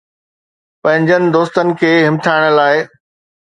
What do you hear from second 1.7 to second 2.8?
کي همٿائڻ لاءِ